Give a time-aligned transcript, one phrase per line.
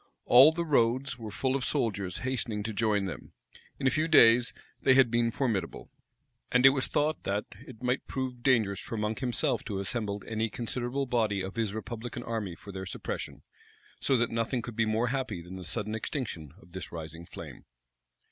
[0.25, 3.33] All the roads were full of soldiers hastening to join them.
[3.77, 5.91] In a few days, they had been formidable.
[6.51, 10.25] And it was thought, that it might prove dangerous for Monk himself to have assembled
[10.27, 13.43] any considerable body of his republican army for their suppression:
[13.99, 17.65] so that nothing could be more happy than the sudden extinction of this rising flame.